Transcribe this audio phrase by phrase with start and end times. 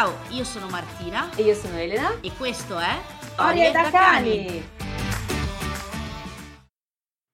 [0.00, 2.18] Ciao, io sono Martina E io sono Elena.
[2.22, 4.62] e questo è Storie da cani.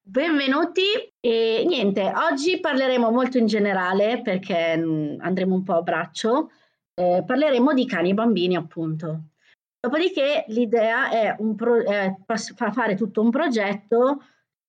[0.01, 0.81] Benvenuti
[1.17, 6.51] e niente, oggi parleremo molto in generale perché mm, andremo un po' a braccio,
[6.93, 9.29] eh, parleremo di cani e bambini appunto.
[9.79, 14.23] Dopodiché l'idea è, un pro- è fare tutto un progetto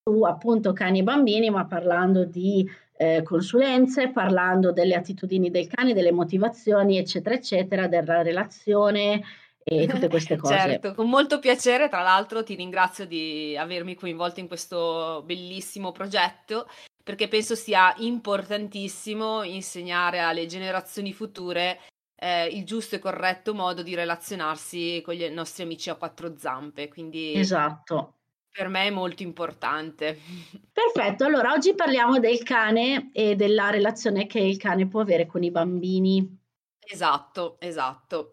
[0.04, 2.64] su appunto cani e bambini, ma parlando di
[2.98, 9.22] eh, consulenze, parlando delle attitudini del cane, delle motivazioni, eccetera, eccetera, della relazione
[9.62, 10.54] e tutte queste cose.
[10.54, 11.89] Certo, con molto piacere.
[11.89, 16.68] Tra l'altro ti ringrazio di avermi coinvolto in questo bellissimo progetto
[17.04, 21.78] perché penso sia importantissimo insegnare alle generazioni future
[22.17, 26.89] eh, il giusto e corretto modo di relazionarsi con i nostri amici a quattro zampe.
[26.89, 28.18] Quindi Esatto.
[28.58, 30.18] Per me è molto importante.
[30.72, 35.44] Perfetto, allora oggi parliamo del cane e della relazione che il cane può avere con
[35.44, 36.36] i bambini.
[36.81, 38.33] Esatto, esatto.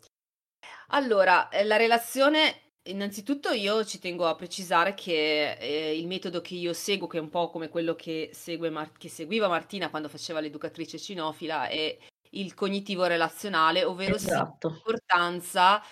[0.90, 6.56] Allora, eh, la relazione, innanzitutto io ci tengo a precisare che eh, il metodo che
[6.56, 10.10] io seguo, che è un po' come quello che, segue Mar- che seguiva Martina quando
[10.10, 11.96] faceva l'educatrice cinofila, è
[12.32, 14.70] il cognitivo relazionale, ovvero Esatto.
[14.70, 15.84] l'importanza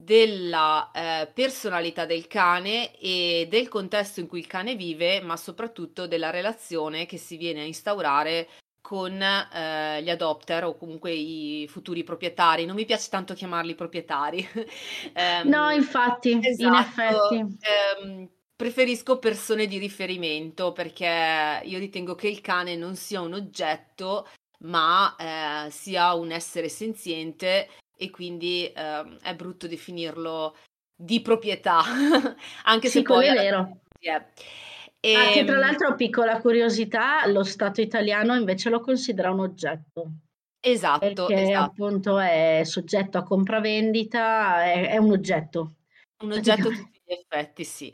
[0.00, 6.06] della eh, personalità del cane e del contesto in cui il cane vive, ma soprattutto
[6.06, 8.48] della relazione che si viene a instaurare
[8.80, 12.64] con eh, gli adopter o comunque i futuri proprietari.
[12.64, 14.48] Non mi piace tanto chiamarli proprietari.
[15.14, 16.78] Ehm, No, infatti, in esatto,
[17.30, 17.58] effetti.
[18.00, 24.28] ehm, preferisco persone di riferimento perché io ritengo che il cane non sia un oggetto,
[24.60, 30.56] ma eh, sia un essere senziente e quindi ehm, è brutto definirlo
[30.94, 31.82] di proprietà,
[32.64, 33.82] anche Sì, se poi è vero.
[33.98, 34.32] è.
[35.10, 40.12] Ah, che tra Ehm, l'altro, piccola curiosità, lo Stato italiano invece lo considera un oggetto,
[40.62, 41.74] esatto, perché esatto.
[41.74, 45.76] appunto è soggetto a compravendita, è, è un oggetto,
[46.20, 47.92] Un oggetto a tutti gli effetti, sì.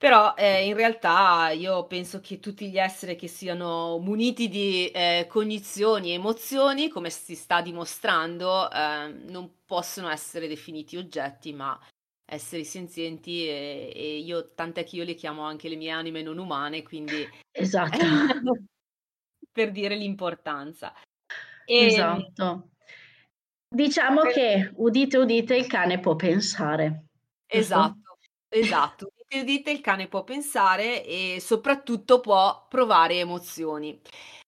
[0.00, 5.26] Però eh, in realtà io penso che tutti gli esseri che siano muniti di eh,
[5.28, 11.78] cognizioni e emozioni, come si sta dimostrando, eh, non possono essere definiti oggetti, ma
[12.24, 16.38] esseri senzienti e, e io, tant'è che io li chiamo anche le mie anime non
[16.38, 17.98] umane, quindi Esatto,
[19.52, 20.94] per dire l'importanza.
[21.66, 22.70] E, esatto.
[23.68, 27.04] Diciamo che, udite, udite, il cane può pensare?
[27.46, 28.16] Esatto,
[28.48, 29.12] esatto.
[29.32, 34.00] Udite, udite, il cane può pensare e soprattutto può provare emozioni.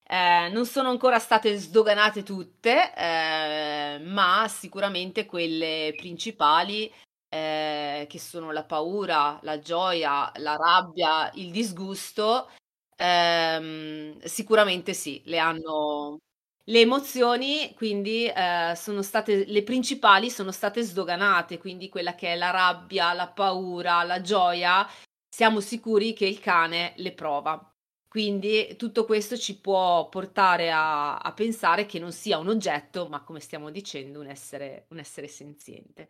[0.04, 6.92] Eh, non sono ancora state sdoganate tutte, eh, ma sicuramente quelle principali,
[7.28, 12.50] eh, che sono la paura, la gioia, la rabbia, il disgusto,
[12.96, 16.18] ehm, sicuramente sì, le hanno.
[16.64, 22.36] Le emozioni, quindi, eh, sono state le principali sono state sdoganate, quindi quella che è
[22.36, 24.86] la rabbia, la paura, la gioia,
[25.28, 27.66] siamo sicuri che il cane le prova.
[28.06, 33.22] Quindi tutto questo ci può portare a, a pensare che non sia un oggetto, ma
[33.22, 36.08] come stiamo dicendo, un essere, un essere senziente.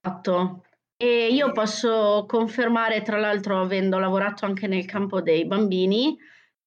[0.00, 0.64] Esatto.
[0.96, 6.16] E io posso confermare, tra l'altro, avendo lavorato anche nel campo dei bambini,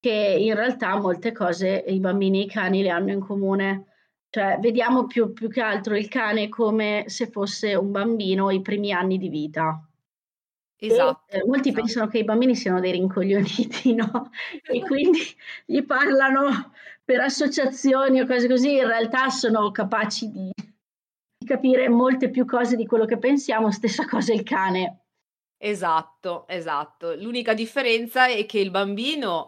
[0.06, 3.86] che in realtà molte cose i bambini e i cani le hanno in comune.
[4.30, 8.92] Cioè, vediamo più, più che altro il cane come se fosse un bambino i primi
[8.92, 9.84] anni di vita.
[10.78, 11.82] E esatto, eh, molti esatto.
[11.82, 14.30] pensano che i bambini siano dei rincoglioniti, no?
[14.62, 15.22] E quindi
[15.66, 16.74] gli parlano
[17.04, 22.76] per associazioni o cose così, in realtà sono capaci di, di capire molte più cose
[22.76, 25.00] di quello che pensiamo, stessa cosa il cane.
[25.58, 27.16] Esatto, esatto.
[27.16, 29.48] L'unica differenza è che il bambino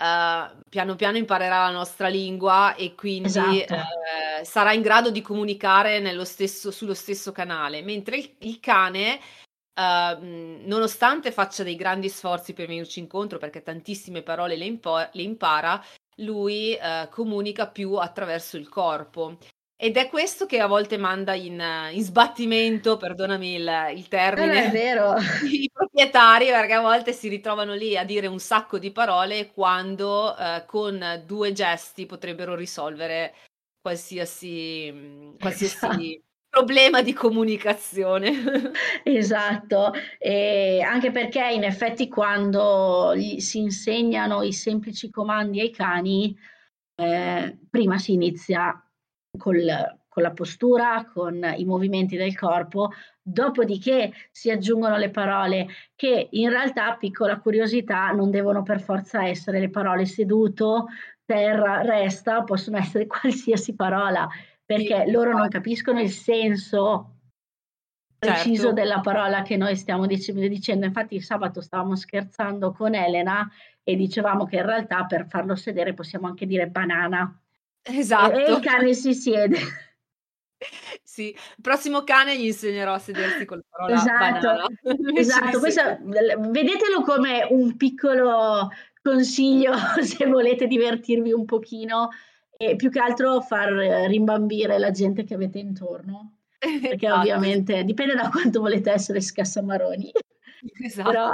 [0.00, 5.20] eh, piano piano imparerà la nostra lingua e quindi Esatto, eh, sarà in grado di
[5.20, 9.20] comunicare nello stesso- sullo stesso canale, mentre il, il cane,
[9.74, 15.22] mh, nonostante faccia dei grandi sforzi per venirci incontro, perché tantissime parole le, impo- le
[15.22, 15.82] impara,
[16.16, 19.36] lui eh, comunica più attraverso il corpo.
[19.82, 21.58] Ed è questo che a volte manda in,
[21.92, 25.14] in sbattimento, perdonami il, il termine, vero.
[25.50, 30.36] i proprietari, perché a volte si ritrovano lì a dire un sacco di parole quando
[30.36, 33.32] eh, con due gesti potrebbero risolvere
[33.80, 35.36] qualsiasi, Esatto.
[35.38, 38.32] qualsiasi problema di comunicazione.
[39.02, 46.36] Esatto, e anche perché in effetti quando si insegnano i semplici comandi ai cani,
[46.96, 48.78] eh, prima si inizia
[49.38, 52.90] col- con la postura, con i movimenti del corpo,
[53.22, 59.60] dopodiché si aggiungono le parole che in realtà, piccola curiosità, non devono per forza essere
[59.60, 60.86] le parole seduto,
[61.24, 64.28] terra, resta, possono essere qualsiasi parola
[64.70, 67.16] perché sì, loro non capiscono il senso
[68.20, 68.72] preciso certo.
[68.74, 70.86] della parola che noi stiamo dicendo.
[70.86, 73.50] Infatti il sabato stavamo scherzando con Elena
[73.82, 77.39] e dicevamo che in realtà per farlo sedere possiamo anche dire banana.
[77.82, 78.38] Esatto.
[78.38, 79.58] E, e il cane si siede.
[81.02, 84.66] Sì, il prossimo cane gli insegnerò a sedersi con la parola esatto, banana.
[85.18, 88.68] Esatto, questo, vedetelo come un piccolo
[89.02, 89.72] consiglio
[90.02, 92.10] se volete divertirvi un pochino
[92.56, 96.36] e più che altro far rimbambire la gente che avete intorno.
[96.60, 97.20] Perché esatto.
[97.20, 100.12] ovviamente dipende da quanto volete essere scassamaroni.
[100.84, 101.08] Esatto.
[101.08, 101.32] Però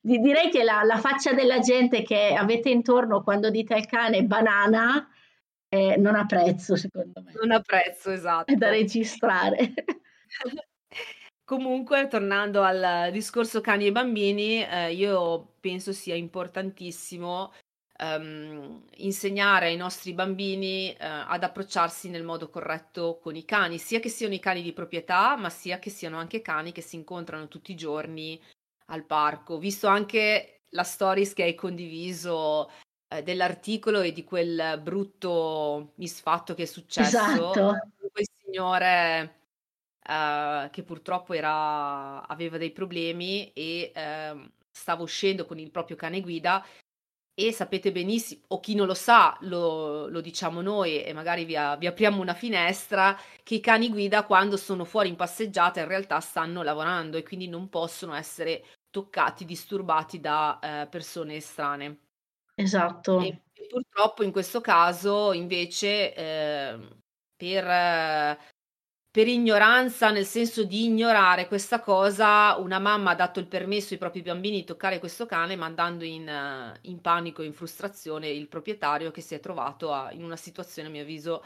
[0.00, 5.08] direi che la, la, faccia della gente che avete intorno quando dite al cane banana
[5.72, 7.32] eh, non ha prezzo, secondo me.
[7.40, 8.52] Non ha prezzo, esatto.
[8.52, 9.72] È da registrare.
[11.44, 17.52] Comunque, tornando al discorso cani e bambini, eh, io penso sia importantissimo
[17.98, 24.00] ehm, insegnare ai nostri bambini eh, ad approcciarsi nel modo corretto con i cani, sia
[24.00, 27.46] che siano i cani di proprietà, ma sia che siano anche cani che si incontrano
[27.48, 28.40] tutti i giorni
[28.86, 29.58] al parco.
[29.58, 32.70] Visto anche la stories che hai condiviso
[33.12, 37.78] eh, dell'articolo e di quel brutto misfatto che è successo, esatto.
[38.12, 39.34] quel signore
[40.02, 46.22] Uh, che purtroppo era, aveva dei problemi e uh, stava uscendo con il proprio cane
[46.22, 46.64] guida
[47.34, 51.54] e sapete benissimo, o chi non lo sa, lo, lo diciamo noi e magari vi,
[51.78, 56.20] vi, apriamo una finestra, che i cani guida quando sono fuori in passeggiata in realtà
[56.20, 61.96] stanno lavorando e quindi non possono essere toccati, disturbati da uh, persone estranee.
[62.62, 63.20] Esatto.
[63.20, 67.00] E, e, purtroppo in questo caso invece ehm,
[67.36, 68.38] per
[69.12, 73.98] per ignoranza, nel senso di ignorare questa cosa, una mamma ha dato il permesso ai
[73.98, 79.10] propri bambini di toccare questo cane, mandando in, in panico e in frustrazione il proprietario
[79.10, 81.44] che si è trovato a, in una situazione, a mio avviso,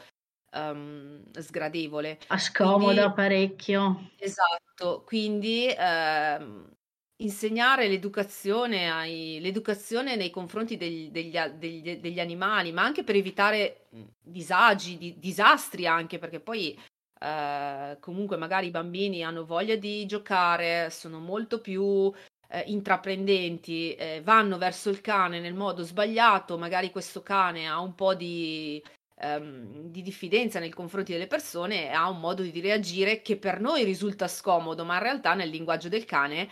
[0.51, 2.19] um, sgradevole.
[2.27, 4.11] A scomoda quindi, parecchio.
[4.17, 6.69] Esatto, quindi uh,
[7.17, 13.87] insegnare l'educazione, ai, l'educazione nei confronti degli, degli, degli, degli, animali, ma anche per evitare
[14.21, 16.77] disagi, di, disastri anche, perché poi
[17.19, 22.11] eh, comunque magari i bambini hanno voglia di giocare, sono molto più
[22.49, 27.95] eh, intraprendenti, eh, vanno verso il cane nel modo sbagliato, magari questo cane ha un
[27.95, 28.83] po' di,
[29.21, 33.61] ehm, di diffidenza nei confronti delle persone e ha un modo di reagire che per
[33.61, 36.49] noi risulta scomodo, ma in realtà nel linguaggio del cane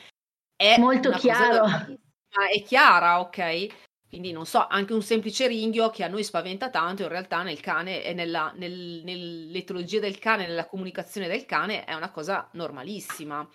[0.71, 1.65] è molto chiaro.
[1.65, 3.67] è chiara, ok?
[4.07, 7.59] Quindi non so, anche un semplice ringhio che a noi spaventa tanto, in realtà nel
[7.59, 13.47] cane e nella, nel, nell'etologia del cane, nella comunicazione del cane è una cosa normalissima.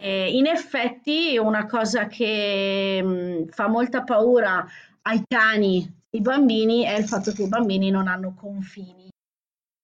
[0.00, 4.64] Eh, in effetti una cosa che mh, mm, fa molta paura
[5.02, 9.07] ai cani, ai bambini, è il fatto che i bambini non hanno confini.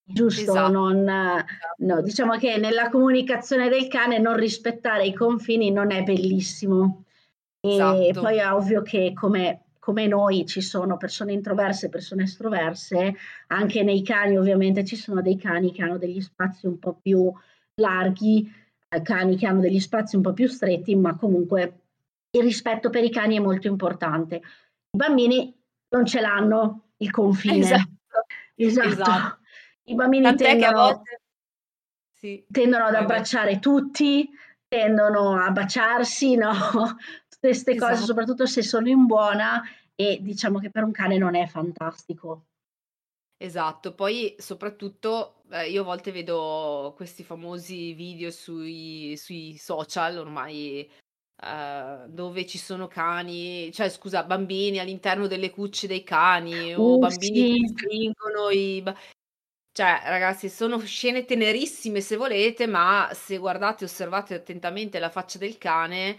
[0.06, 0.70] Giusto, esatto.
[0.70, 1.44] non,
[1.78, 7.04] no, diciamo che nella comunicazione del cane non rispettare i confini non è bellissimo.
[7.60, 8.02] Esatto.
[8.02, 13.14] E poi è ovvio che come, come noi ci sono persone introverse e persone estroverse,
[13.46, 17.32] anche nei cani ovviamente ci sono dei cani che hanno degli spazi un po' più
[17.76, 18.52] larghi,
[18.88, 21.80] eh, cani che hanno degli spazi un po' più stretti, ma comunque
[22.30, 24.36] il rispetto per i cani è molto importante.
[24.36, 25.56] I bambini
[25.88, 27.58] non ce l'hanno il confine.
[27.58, 28.26] Esatto.
[28.54, 28.88] esatto.
[28.88, 29.42] esatto.
[29.84, 31.20] I bambini tendono, volte...
[32.12, 32.44] sì.
[32.50, 34.28] tendono ad abbracciare tutti,
[34.66, 36.52] tendono a baciarsi, no?
[37.44, 37.92] queste esatto.
[37.92, 39.62] cose, soprattutto se sono in buona
[39.94, 42.46] e diciamo che per un cane non è fantastico.
[43.36, 50.88] Esatto, poi soprattutto eh, io a volte vedo questi famosi video sui, sui social ormai
[51.42, 56.98] eh, dove ci sono cani, cioè scusa, bambini all'interno delle cucce dei cani uh, o
[56.98, 57.60] bambini sì.
[57.60, 58.82] che stringono i...
[59.76, 65.36] Cioè, ragazzi, sono scene tenerissime se volete, ma se guardate e osservate attentamente la faccia
[65.36, 66.16] del cane,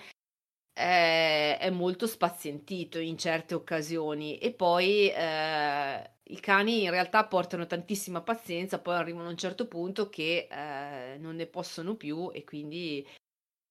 [0.73, 7.65] è, è molto spazientito in certe occasioni e poi eh, i cani in realtà portano
[7.65, 12.43] tantissima pazienza, poi arrivano a un certo punto che eh, non ne possono più e
[12.43, 13.07] quindi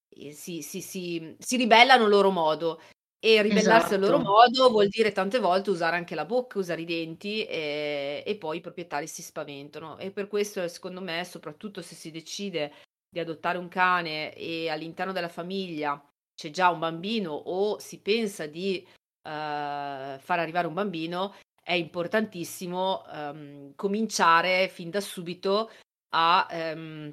[0.08, 2.80] eh, si, si, si, si ribellano a loro modo.
[3.24, 3.94] E ribellarsi esatto.
[3.94, 4.30] al loro esatto.
[4.30, 8.58] modo vuol dire tante volte usare anche la bocca, usare i denti e, e, poi
[8.58, 9.96] i proprietari si spaventano.
[9.96, 12.70] E per questo, secondo me, soprattutto se si decide
[13.08, 15.98] di adottare un cane e all'interno della famiglia
[16.34, 18.90] c'è già un bambino o si pensa di uh,
[19.22, 25.70] far arrivare un bambino, è importantissimo um, cominciare fin da subito
[26.10, 27.10] a, um,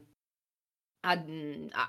[1.01, 1.24] a,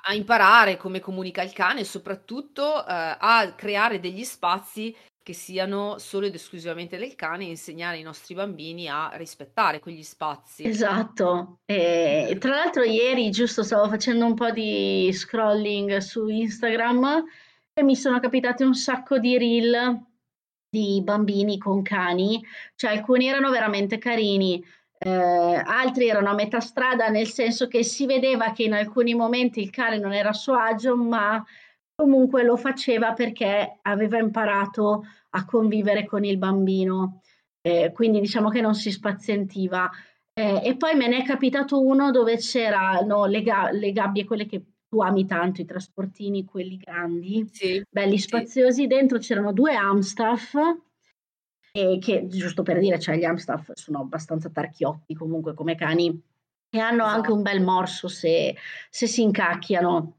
[0.03, 5.99] a, imparare come comunica il cane e soprattutto uh, a creare degli spazi che siano
[5.99, 10.65] solo ed esclusivamente del cane e insegnare ai nostri bambini a rispettare quegli spazi.
[10.65, 11.59] Esatto.
[11.65, 17.25] E tra l'altro ieri giusto stavo facendo un po' di scrolling su Instagram
[17.73, 20.05] e mi sono capitate un sacco di reel
[20.69, 22.43] di bambini con cani,
[22.75, 24.65] cioè alcuni erano veramente carini,
[25.05, 29.61] eh, altri erano a metà strada nel senso che si vedeva che in alcuni momenti
[29.61, 31.45] il cane non era a suo agio, ma
[31.95, 37.21] comunque lo faceva perché aveva imparato a convivere con il bambino,
[37.61, 39.91] eh, quindi diciamo che non si spazientiva.
[40.35, 44.47] Eh, e poi me ne è capitato uno dove c'erano le, ga- le gabbie, quelle
[44.47, 48.87] che tu ami tanto, i trasportini, quelli grandi, sì, belli spaziosi, sì.
[48.87, 50.55] dentro c'erano due Amstaff,
[51.73, 56.09] e che giusto per dire, cioè gli Amstaff sono abbastanza tarchiotti comunque come cani,
[56.75, 57.17] e hanno esatto.
[57.17, 58.57] anche un bel morso se,
[58.89, 60.17] se si incacchiano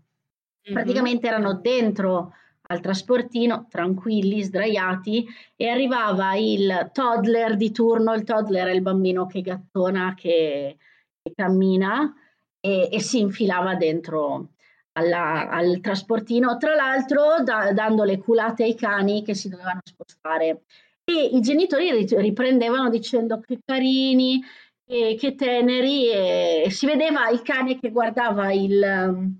[0.72, 2.34] praticamente erano dentro
[2.68, 9.26] al trasportino, tranquilli, sdraiati, e arrivava il toddler di turno, il toddler è il bambino
[9.26, 10.78] che gattona, che,
[11.22, 12.14] che cammina,
[12.60, 14.54] e, e, si infilava dentro
[14.94, 20.62] alla, al trasportino, tra l'altro da, dando le culate ai cani che si dovevano spostare.
[21.06, 24.42] E i genitori riprendevano dicendo che carini,
[24.86, 29.36] che, che teneri, e si vedeva il cane che guardava il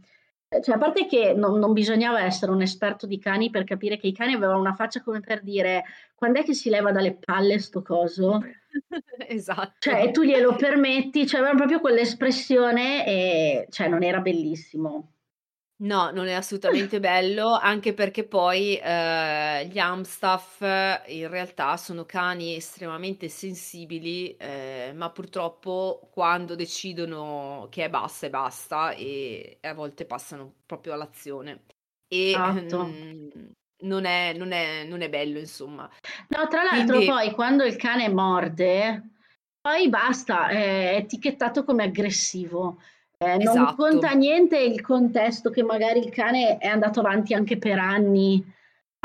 [0.62, 4.08] cioè, a parte che non, non, bisognava essere un esperto di cani per capire che
[4.08, 7.60] i cani avevano una faccia come per dire quando è che si leva dalle palle
[7.60, 8.42] sto coso?
[9.28, 9.74] esatto.
[9.80, 15.14] Cioè, tu glielo permetti, cioè avevano proprio quell'espressione e cioè non era bellissimo.
[15.84, 22.56] No, non è assolutamente bello, anche perché poi eh, gli Amstaff in realtà sono cani
[22.56, 30.06] estremamente sensibili, eh, ma purtroppo quando decidono che è basta, è basta e a volte
[30.06, 31.66] passano proprio all'azione.
[32.08, 32.80] E Esatto.
[32.80, 33.28] mm,
[33.84, 35.90] non è, non è- non è bello, insomma.
[36.30, 39.10] No, tra l'altro Quindi, poi quando il cane morde,
[39.62, 42.80] poi basta, è etichettato come aggressivo.
[43.24, 43.76] Eh, non esatto.
[43.76, 48.44] conta niente il contesto che magari il cane è andato avanti anche per anni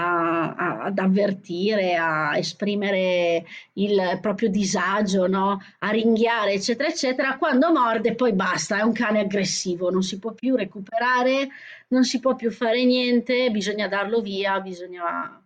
[0.00, 3.44] a, a, ad avvertire, a esprimere
[3.74, 5.60] il proprio disagio, no?
[5.78, 7.36] a ringhiare, eccetera, eccetera.
[7.36, 11.48] Quando morde, poi basta, è un cane aggressivo, non si può più recuperare,
[11.88, 15.42] non si può più fare niente, bisogna darlo via, bisogna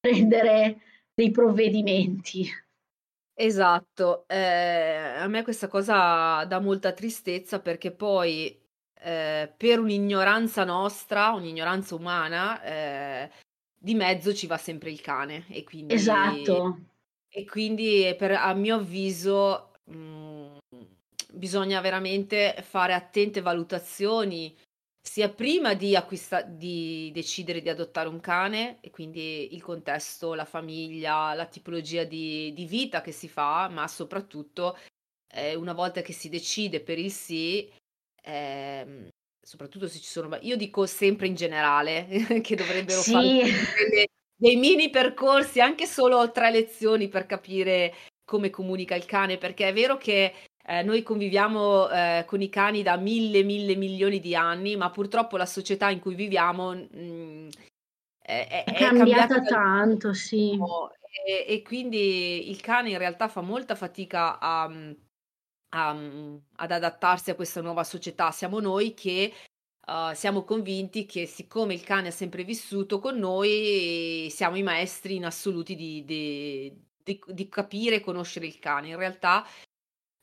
[0.00, 0.78] prendere
[1.14, 2.48] dei provvedimenti.
[3.42, 8.60] Esatto, ehm, a me questa cosa dà molta tristezza perché poi,
[9.00, 13.30] ehm, per un'ignoranza nostra, un'ignoranza umana, ehm,
[13.78, 16.86] di mezzo ci va sempre il cane e quindi Esatto.
[17.32, 20.58] e quindi per a mio avviso, mhmm,
[21.32, 24.54] bisogna veramente fare attente valutazioni
[25.02, 30.44] sia prima di acquista di decidere di adottare un cane e quindi il contesto, la
[30.44, 34.76] famiglia, la tipologia di di vita che si fa, ma soprattutto,
[35.34, 37.70] ehm, una volta che si decide per il sì,
[38.22, 39.08] ehm,
[39.40, 42.08] soprattutto se ci sono io dico sempre in generale
[42.42, 43.60] che dovrebbero fare Sì.
[43.74, 44.06] delle
[44.40, 47.92] dei mini percorsi, anche solo 3 lezioni per capire
[48.24, 50.32] come comunica il cane, perché è vero che
[50.66, 55.36] eh, noi conviviamo eh, con i cani da mille, mille milioni di anni, ma purtroppo
[55.36, 57.48] la società in cui viviamo mh, mm,
[58.20, 60.58] è, è, è, cambiata, cambiata tanto, sì.
[61.26, 64.70] E, e, quindi il cane in realtà fa molta fatica a,
[65.70, 65.90] a,
[66.56, 68.30] ad adattarsi a questa nuova società.
[68.30, 69.32] Siamo noi che
[69.86, 75.16] uh, siamo convinti che siccome il cane ha sempre vissuto con noi, siamo i maestri
[75.16, 78.88] in assoluti di, di, di, di capire e conoscere il cane.
[78.88, 79.44] In realtà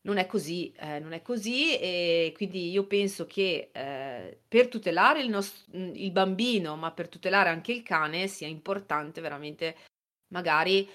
[0.07, 5.21] non è così, eh, non è così e quindi io penso che eh, per tutelare
[5.21, 9.75] il, nost- il bambino, ma per tutelare anche il cane, sia importante veramente
[10.29, 10.89] magari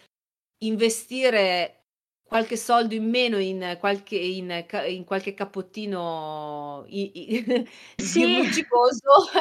[0.65, 1.77] investire
[2.23, 7.05] qualche soldo in meno in qualche, in, in qualche cappottino sì.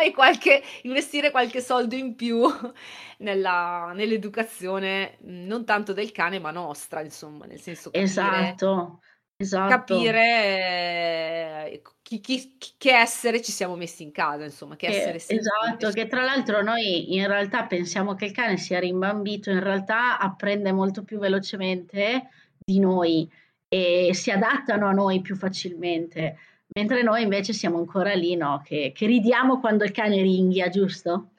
[0.03, 2.41] e qualche, investire qualche soldo in più
[3.19, 8.99] nella, nell'educazione non tanto del cane ma nostra insomma nel senso capire, esatto
[9.41, 9.69] Esatto.
[9.69, 10.21] capire
[11.63, 15.89] eh, chi, chi, che essere ci siamo messi in casa, insomma, che, che essere Esatto,
[15.91, 20.71] che tra l'altro noi in realtà pensiamo che il cane sia rimbambito, in realtà apprende
[20.71, 23.29] molto più velocemente di noi
[23.67, 26.37] e si adattano a noi più facilmente,
[26.75, 28.61] mentre noi invece siamo ancora lì, no?
[28.63, 31.29] Che, che ridiamo quando il cane ringhia, giusto?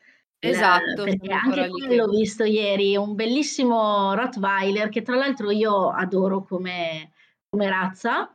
[0.44, 1.04] Esatto.
[1.04, 7.11] perché anche quello l'ho visto ieri, un bellissimo Rottweiler che tra l'altro io adoro come
[7.52, 8.34] come razza,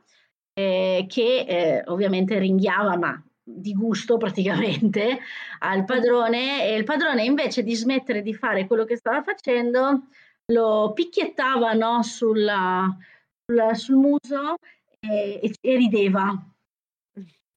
[0.52, 5.18] eh, che eh, ovviamente ringhiava, ma di gusto praticamente
[5.60, 10.08] al padrone e il padrone invece di smettere di fare quello che stava facendo
[10.52, 12.96] lo picchiettava no, sulla,
[13.44, 14.54] sulla, sul muso
[15.00, 16.40] e, e, e rideva.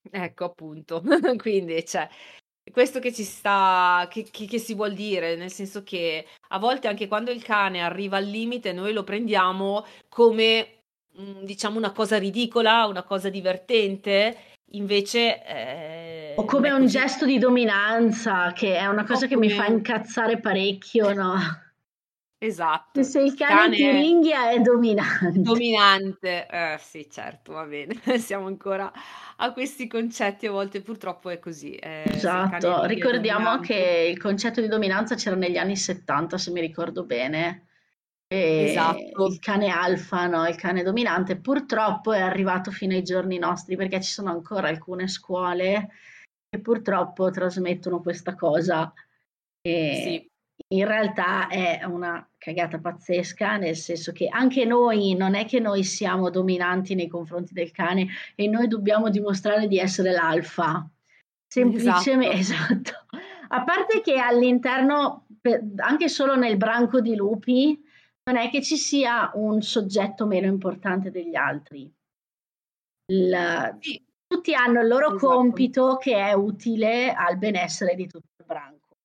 [0.10, 1.03] Ecco appunto,
[1.38, 2.10] quindi cioè,
[2.72, 6.88] questo che ci sta, che, che, che, si vuol dire, nel senso che a volte
[6.88, 10.80] anche quando il cane arriva al limite noi lo prendiamo come
[11.20, 14.38] mm, diciamo una cosa ridicola, una cosa divertente,
[14.72, 15.44] invece...
[15.46, 19.48] Eh, o come un gesto di dominanza, che è una cosa o che come...
[19.48, 21.39] mi fa incazzare parecchio, no?
[22.44, 23.03] Esatto.
[23.03, 25.39] Se il cane, cane ti ringhia è dominante.
[25.39, 27.94] Dominante, eh, sì, certo, va bene.
[28.18, 28.91] Siamo ancora
[29.38, 31.75] a questi concetti, a volte purtroppo è così.
[31.75, 37.03] Eh, esatto, ricordiamo che il concetto di dominanza c'era negli anni 70, se mi ricordo
[37.03, 37.68] bene.
[38.33, 39.27] Esatto.
[39.27, 40.47] Il cane alfa, no?
[40.47, 45.07] il cane dominante, purtroppo è arrivato fino ai giorni nostri perché ci sono ancora alcune
[45.07, 45.89] scuole
[46.50, 48.93] che purtroppo trasmettono questa cosa.
[49.61, 50.29] Sì
[50.73, 55.83] in realtà è una cagata pazzesca, nel senso che anche noi non è che noi
[55.83, 60.88] siamo dominanti nei confronti del cane e noi dobbiamo dimostrare di essere l'alfa.
[61.47, 62.73] Semplicemente, esatto.
[62.73, 62.91] esatto.
[63.50, 65.25] A parte che all'interno,
[65.77, 67.77] anche solo nel branco di lupi,
[68.31, 71.91] non è che ci sia un soggetto meno importante degli altri.
[73.07, 73.77] Il.
[74.25, 75.27] Tutti hanno il loro esatto.
[75.27, 78.95] compito che è utile al benessere di tutto il branco.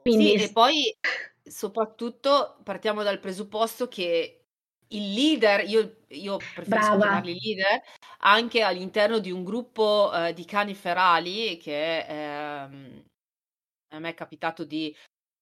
[0.00, 0.38] Quindi...
[0.38, 0.96] Sì, e poi
[1.42, 4.44] soprattutto partiamo dal presupposto che
[4.88, 6.96] il leader, io, io preferisco Brava.
[6.96, 7.82] chiamarli leader,
[8.20, 13.04] anche all'interno di un gruppo eh, di cani ferali che ehm,
[13.88, 14.94] a me è capitato di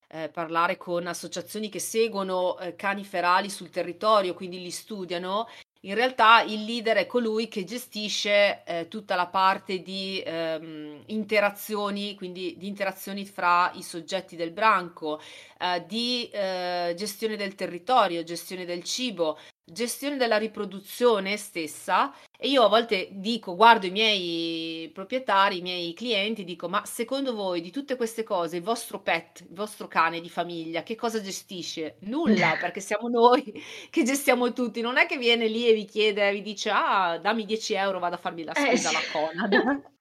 [0.08, 5.48] eh, parlare con associazioni che seguono eh, cani ferali sul territorio, quindi li studiano.
[5.80, 12.16] In realtà il leader è colui che gestisce eh, tutta la parte di ehm, interazioni,
[12.16, 15.20] quindi di interazioni fra i soggetti del branco,
[15.58, 22.62] eh, di eh, gestione del territorio, gestione del cibo, gestione della riproduzione stessa e io
[22.62, 27.72] a volte dico, guardo i miei proprietari, i miei clienti, dico, ma secondo voi di
[27.72, 31.96] tutte queste cose il vostro pet, il vostro cane di famiglia, che cosa gestisce?
[32.00, 33.42] Nulla, perché siamo noi
[33.90, 37.44] che gestiamo tutti, non è che viene lì e vi chiede, vi dice, ah, dammi
[37.44, 39.00] 10 euro, vado a farmi la eh, spesa alla.
[39.10, 39.92] Conad.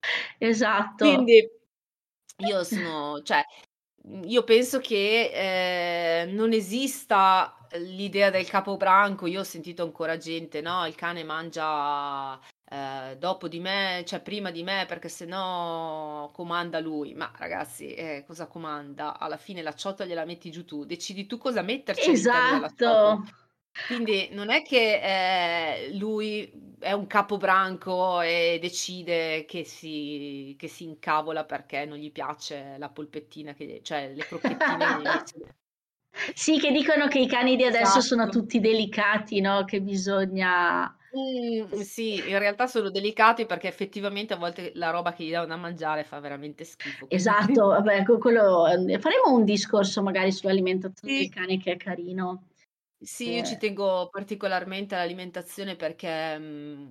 [0.38, 1.04] esatto.
[1.04, 1.48] Quindi
[2.38, 3.44] io sono, cioè,
[4.24, 5.30] io penso che
[6.22, 12.38] eh, non esista l'idea del capobranco, io ho sentito ancora gente, no, il cane mangia
[12.70, 17.14] eh, dopo di me, cioè prima di me, perché se no comanda lui.
[17.14, 19.18] Ma ragazzi, eh, cosa comanda?
[19.18, 23.24] Alla fine la ciotola gliela metti giù tu, decidi tu cosa metterci Esatto.
[23.86, 30.84] Quindi non è che eh, lui è un capobranco e decide che si, che si
[30.84, 35.24] incavola perché non gli piace la polpettina, che, cioè le crocchettine
[36.34, 38.00] sì, che dicono che i cani di adesso esatto.
[38.00, 39.64] sono tutti delicati, no?
[39.64, 40.96] Che bisogna...
[41.16, 45.46] Mm, sì, in realtà sono delicati perché effettivamente a volte la roba che gli danno
[45.46, 47.06] da mangiare fa veramente schifo.
[47.08, 51.20] Esatto, vabbè, quello, ehm, faremo un discorso magari sull'alimentazione sì.
[51.20, 52.48] dei cani che è carino.
[52.98, 53.36] Sì, eh.
[53.36, 56.88] io ci tengo particolarmente all'alimentazione perché mh, mm,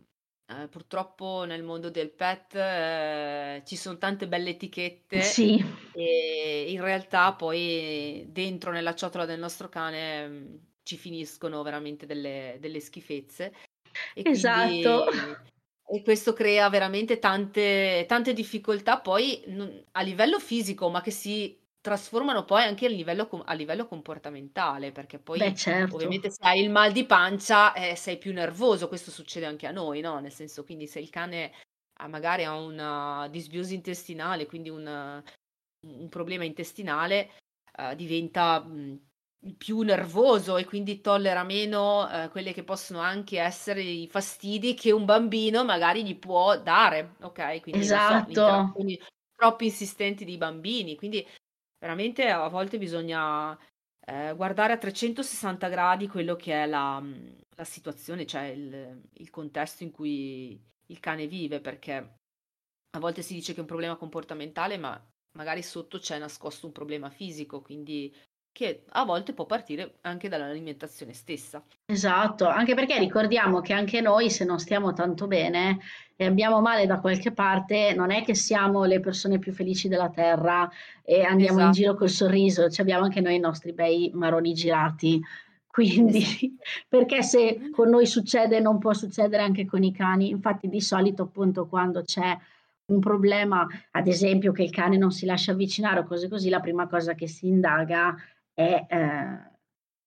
[0.48, 5.64] eh, purtroppo nel mondo del pet eh, ci sono tante belle etichette Sì.
[5.94, 12.58] e in realtà poi dentro nella ciotola del nostro cane mm, ci finiscono veramente delle,
[12.60, 13.54] delle schifezze
[14.14, 15.06] e Esatto.
[15.88, 21.58] e questo crea veramente tante, tante difficoltà poi non- a livello fisico, ma che si
[21.84, 25.90] trasformano poi anche a livello, a livello comportamentale, perché poi Beh, certo.
[25.90, 29.72] ovviamente se hai il mal di pancia eh, sei più nervoso, questo succede anche a
[29.72, 30.20] noi, no?
[30.20, 31.52] Nel senso, quindi se il cane
[32.00, 35.22] ha, magari ha una disbiosi intestinale, quindi un,
[35.88, 37.32] un problema intestinale,
[37.78, 39.08] eh, diventa mh,
[39.58, 44.92] più nervoso e quindi tollera meno eh, quelle che possono anche essere i fastidi che
[44.92, 47.60] un bambino magari gli può dare, ok?
[47.62, 48.46] Quindi esatto.
[48.70, 48.72] So,
[49.36, 51.26] troppo insistenti dei bambini, quindi
[51.84, 53.60] veramente a volte bisogna
[54.06, 59.30] eh, guardare a 360 gradi quello che è la, mm, la situazione, cioè il, il,
[59.30, 61.94] contesto in cui il cane vive, perché
[62.92, 64.98] a volte si dice che è un problema comportamentale, ma
[65.38, 68.16] magari sotto c'è nascosto un problema fisico, quindi
[68.54, 71.64] che a volte può partire anche dall'alimentazione stessa.
[71.88, 75.80] Esatto, anche perché ricordiamo che anche noi se non stiamo tanto bene
[76.16, 80.10] e abbiamo male da qualche parte, non è che siamo le persone più felici della
[80.10, 80.70] terra
[81.04, 81.66] e andiamo esatto.
[81.66, 85.20] in giro col sorriso, ci abbiamo anche noi i nostri bei maroni girati.
[85.66, 86.54] Quindi, esatto.
[86.88, 90.30] perché se con noi succede, non può succedere anche con i cani.
[90.30, 92.38] Infatti, di solito, appunto, quando c'è
[92.86, 96.60] un problema, ad esempio che il cane non si lascia avvicinare o cose così, la
[96.60, 98.16] prima cosa che si indaga
[98.54, 99.52] è, eh,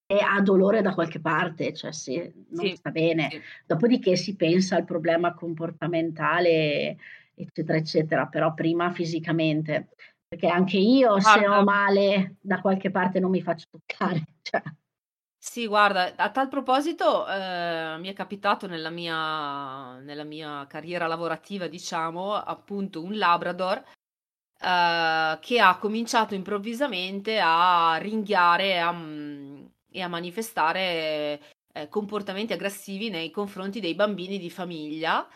[0.07, 3.31] è ha dolore da qualche parte, cioè se non Sì, sta bene.
[3.31, 3.47] sì.
[3.67, 6.97] Dopodiché si pensa al problema comportamentale,
[7.35, 9.89] eccetera, eccetera, però prima fisicamente.
[10.29, 14.63] Perché anche io se ho Guarda male da qualche parte non mi faccio toccare, cioè.
[15.43, 21.69] Sì, guarda, a tal proposito, ehm, mi è capitato nella mia nella mia carriera lavorativa,
[21.69, 23.83] diciamo, appunto un labrador,
[24.61, 31.41] ehm, che ha cominciato improvvisamente a ringhiare, a mhmm, e a manifestare,
[31.73, 35.27] ehm, comportamenti aggressivi nei confronti dei bambini di famiglia.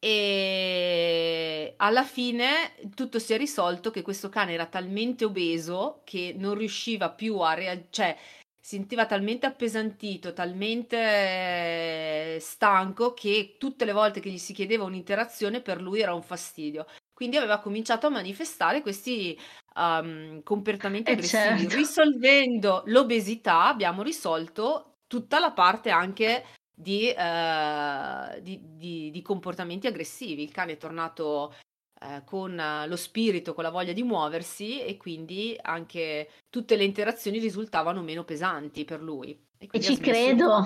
[0.00, 6.54] E alla fine tutto si è risolto che questo cane era talmente obeso che non
[6.54, 8.16] riusciva più a rea cioè
[8.60, 15.80] sentiva talmente appesantito, talmente stanco che tutte le volte che gli si chiedeva un'interazione per
[15.82, 16.86] lui era un fastidio.
[17.18, 19.36] Quindi aveva cominciato a manifestare questi
[19.74, 21.62] um, comportamenti Eh aggressivi.
[21.62, 21.74] certo.
[21.74, 30.44] Risolvendo l'obesità abbiamo risolto tutta la parte anche di, uh, di, di, di comportamenti aggressivi.
[30.44, 31.52] Il cane è tornato
[32.00, 32.54] eh, con
[32.86, 38.22] lo spirito, con la voglia di muoversi e quindi anche tutte le interazioni risultavano meno
[38.22, 39.36] pesanti per lui.
[39.58, 40.62] E, e ci credo.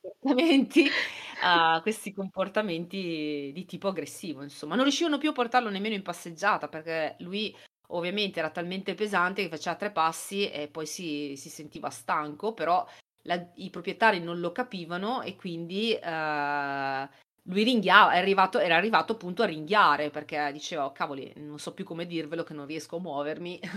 [0.00, 0.86] Comportamenti,
[1.44, 4.74] uh, questi comportamenti di tipo aggressivo, insomma.
[4.74, 7.54] Non riuscivano più a portarlo nemmeno in passeggiata perché lui
[7.88, 12.86] ovviamente era talmente pesante che faceva tre passi e poi si, si sentiva stanco, però
[13.22, 17.08] la, i proprietari non lo capivano e quindi uh,
[17.44, 21.84] lui ringhiava, arrivato, era arrivato appunto a ringhiare perché diceva, oh, cavoli, non so più
[21.84, 23.60] come dirvelo che non riesco a muovermi.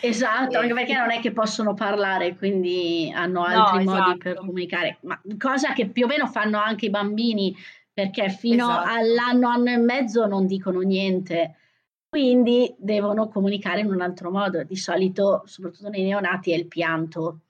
[0.00, 4.18] Esatto, anche perché non è che possono parlare, quindi hanno altri no, modi esatto.
[4.18, 7.56] per comunicare, ma cosa che più o meno fanno anche i bambini,
[7.92, 8.88] perché fino esatto.
[8.88, 11.56] all'anno, anno e mezzo non dicono niente,
[12.08, 14.62] quindi devono comunicare in un altro modo.
[14.62, 17.40] Di solito, soprattutto nei neonati, è il pianto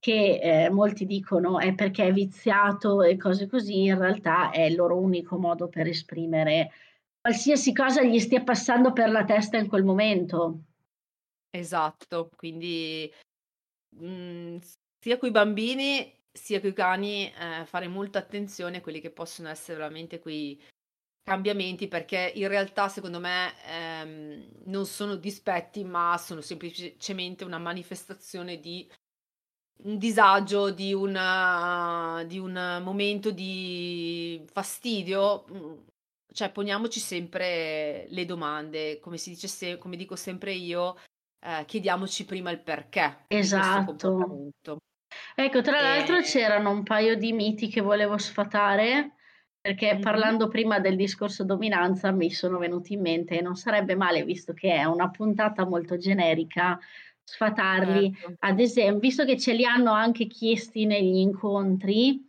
[0.00, 4.74] che eh, molti dicono è perché è viziato e cose così, in realtà è il
[4.74, 6.70] loro unico modo per esprimere
[7.20, 10.62] qualsiasi cosa gli stia passando per la testa in quel momento.
[11.50, 13.12] Esatto, quindi
[13.96, 14.58] mh, mhmm,
[14.98, 19.10] sia con i bambini sia con i cani eh, fare molta attenzione a quelli che
[19.10, 20.60] possono essere veramente quei
[21.22, 28.58] cambiamenti perché in realtà secondo me ehm, non sono dispetti ma sono semplicemente una manifestazione
[28.58, 28.88] di
[29.82, 35.72] un disagio, di, una, di un momento di fastidio, mm,
[36.32, 40.96] cioè poniamoci sempre le domande, come si dice se, come dico sempre io,
[41.40, 43.24] eh, chiediamoci prima il perché.
[43.28, 44.50] Esatto.
[45.34, 45.82] Ecco, tra e...
[45.82, 49.14] l'altro c'erano un paio di miti che volevo sfatare,
[49.60, 50.02] perché mm-hmm.
[50.02, 54.52] parlando prima del discorso dominanza mi sono venuti in mente e non sarebbe male, visto
[54.52, 56.78] che è una puntata molto generica,
[57.30, 58.12] sfatarli.
[58.12, 58.36] Certo.
[58.40, 62.26] Ad esempio, visto che ce li hanno anche chiesti negli incontri,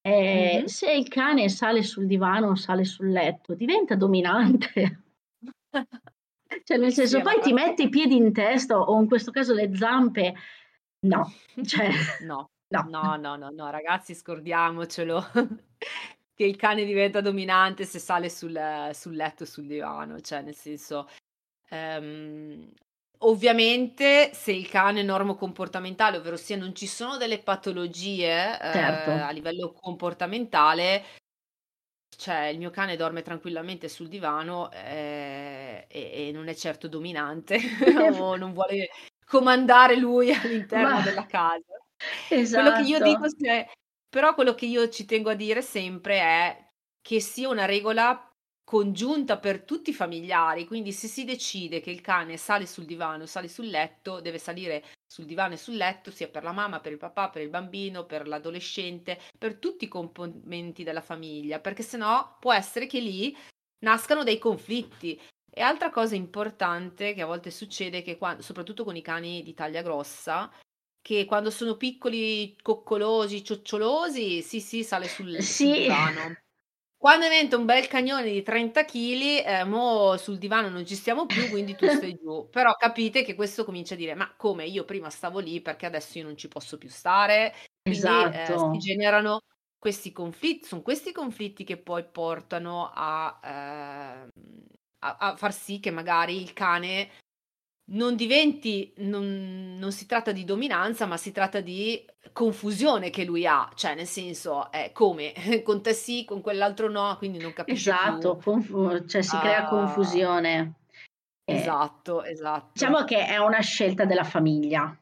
[0.00, 0.64] eh, mm-hmm.
[0.64, 5.02] se il cane sale sul divano o sale sul letto, diventa dominante.
[6.64, 9.52] cioè, nel senso, sì, poi ti metti i piedi in testa o in questo caso
[9.52, 10.34] le zampe.
[11.06, 11.32] No,
[11.64, 11.90] cioè,
[12.24, 12.50] no.
[12.70, 12.84] No.
[12.86, 15.30] no, no, no, no, ragazzi, scordiamocelo.
[16.34, 21.08] che il cane diventa dominante se sale sul, sul letto sul divano, cioè nel senso
[21.70, 22.72] Um,
[23.22, 29.10] Ovviamente se il cane è normo-comportamentale, ovvero sia non ci sono delle patologie certo.
[29.10, 31.04] eh, a livello comportamentale,
[32.16, 37.58] cioè il mio cane dorme tranquillamente sul divano eh, e, e, non è certo dominante
[38.18, 38.88] o non vuole
[39.24, 41.02] comandare lui all'interno Ma...
[41.02, 41.80] della casa.
[42.28, 42.62] Esatto.
[42.62, 43.68] Quello che io dico, se...
[44.08, 46.68] però quello che io ci tengo a dire sempre è
[47.00, 48.27] che sia una regola
[48.68, 53.24] congiunta per tutti i familiari, quindi se si decide che il cane sale sul divano,
[53.24, 56.92] sale sul letto, deve salire sul divano e sul letto, sia per la mamma, per
[56.92, 62.36] il papà, per il bambino, per l'adolescente, per tutti i componenti della famiglia, perché sennò
[62.38, 63.34] può essere che lì
[63.78, 65.18] nascano dei conflitti.
[65.50, 69.54] E altra cosa importante che a volte succede, che quando, soprattutto con i cani di
[69.54, 70.52] taglia grossa,
[71.00, 75.64] che quando sono piccoli, coccolosi, ciocciolosi, sì, sì, sale sul, sì.
[75.64, 76.36] sul divano
[76.98, 81.28] quando diventa un bel cagnone di 30 kg, eh, mo sul divano non ci stiamo
[81.28, 82.48] più, quindi tu stai giù.
[82.50, 86.18] Però capite che questo comincia a dire: ma come io prima stavo lì perché adesso
[86.18, 87.54] io non ci posso più stare?
[87.82, 88.32] Quindi esatto.
[88.32, 89.40] eh, si generano
[89.78, 94.28] questi conflitti, sono questi conflitti che poi portano a, eh,
[95.00, 97.10] a, a far sì che magari il cane
[97.90, 103.46] non diventi non non si tratta di dominanza, ma si tratta di confusione che lui
[103.46, 105.32] ha, cioè nel senso, eh, come?
[105.64, 109.68] Con te sì, con quell'altro no, quindi non capisce Esatto, confu cioè si crea Ah.
[109.68, 110.74] confusione.
[111.44, 112.70] Eh, Esatto, esatto.
[112.74, 114.94] diciamo che è una scelta della famiglia.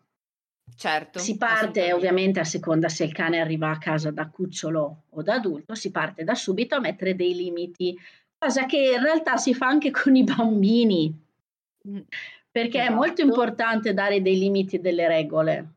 [0.77, 5.23] Certo, Si parte ovviamente a seconda se il cane arriva a casa da cucciolo o
[5.23, 7.97] da adulto, si parte da subito a mettere dei limiti,
[8.39, 11.25] cosa che in realtà si fa anche con i bambini.
[11.85, 12.01] Mh.
[12.57, 13.23] Perché è molto Esatto.
[13.23, 15.75] importante dare dei limiti e delle regole.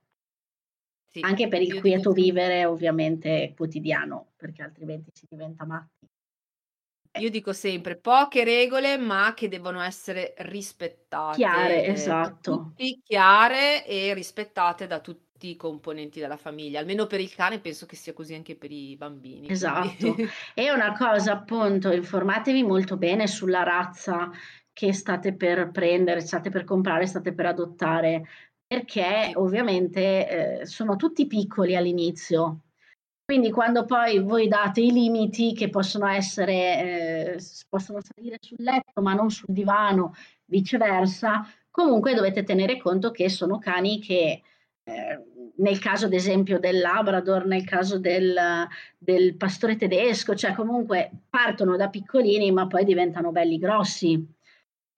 [1.11, 6.07] Sì, Anche per il dico quieto vivere ovviamente quotidiano, perché altrimenti si diventa matti.
[7.17, 12.75] Io dico sempre: poche regole, ma che devono essere rispettate, Chiare, esatto.
[12.75, 16.79] tutti, chiare e rispettate da tutti i componenti della famiglia.
[16.79, 20.15] Almeno per il cane penso che sia così anche per i bambini, Esatto.
[20.53, 24.29] E una cosa appunto, informatevi molto bene sulla razza
[24.79, 28.23] che state per prendere, state per comprare, state per adottare,
[28.65, 32.61] perché ovviamente, ehm, sono tutti piccoli all'inizio.
[33.25, 39.01] Quindi quando poi voi date i limiti che possono essere, s possono salire sul letto,
[39.01, 40.13] ma non sul divano,
[40.45, 44.41] viceversa, comunque dovete tenere conto che sono cani che,
[44.83, 45.23] ehm,
[45.57, 48.33] nel caso ad esempio del labrador, nel caso del
[48.97, 54.37] del pastore tedesco, cioè comunque partono da piccolini, ma poi diventano belli grossi.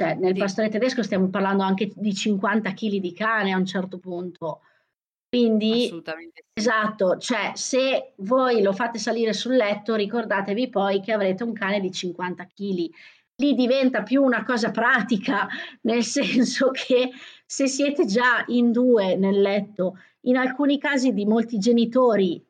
[0.02, 0.40] Cioè nel Sì.
[0.40, 4.62] pastore tedesco stiamo parlando anche di 50 chili di cane a un certo punto.
[5.30, 11.44] Quindi Assolutamente esatto, cioè se voi lo fate salire sul letto, ricordatevi poi che avrete
[11.44, 12.92] un cane di 50 chili.
[13.36, 15.48] Lì diventa più una cosa pratica,
[15.84, 17.12] nel senso che
[17.46, 22.44] se siete già in 2 nel letto, in alcuni casi di molti genitori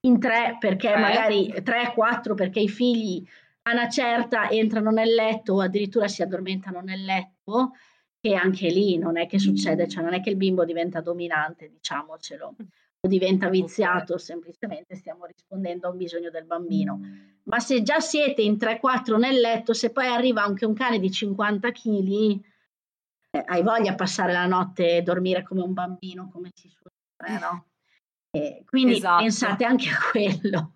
[0.00, 1.00] in 3 perché 3.
[1.00, 3.26] magari 3, 4 perché i figli
[3.66, 7.72] a 'na certa entrano nel letto o addirittura si addormentano nel letto,
[8.20, 11.68] e anche lì non è che succede, cioè non è che il bimbo diventa dominante,
[11.68, 12.54] diciamocelo,
[13.00, 17.00] o diventa viziato, semplicemente stiamo rispondendo a un bisogno del bambino.
[17.44, 20.98] Ma se già siete in 3, 4 nel letto, se poi arriva anche un cane
[20.98, 22.42] di 50 chili,
[23.30, 26.92] eh, hai voglia a passare la notte e dormire come un bambino, come si suol
[27.18, 27.66] dire, no?
[28.30, 29.22] E quindi Esatto.
[29.22, 30.74] pensate anche a quello.